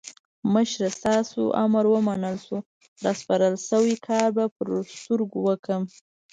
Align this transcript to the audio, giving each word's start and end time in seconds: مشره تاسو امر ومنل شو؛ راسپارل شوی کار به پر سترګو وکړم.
مشره 0.53 0.89
تاسو 1.05 1.41
امر 1.63 1.85
ومنل 1.89 2.35
شو؛ 2.45 2.57
راسپارل 3.05 3.55
شوی 3.69 3.95
کار 4.07 4.27
به 4.35 4.45
پر 4.55 4.69
سترګو 4.99 5.39
وکړم. 5.43 5.83